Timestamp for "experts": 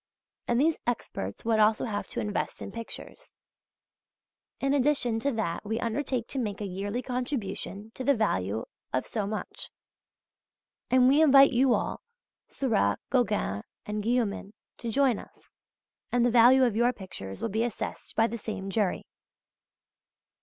0.87-1.45